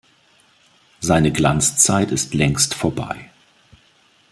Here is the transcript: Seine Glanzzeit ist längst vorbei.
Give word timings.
Seine 0.99 1.31
Glanzzeit 1.31 2.09
ist 2.11 2.33
längst 2.33 2.73
vorbei. 2.73 3.29